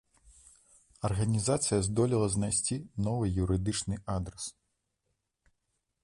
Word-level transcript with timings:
Арганізацыя 1.09 1.79
здолела 1.87 2.27
знайсці 2.35 2.77
новы 3.07 3.25
юрыдычны 3.43 3.95
адрас. 4.15 4.47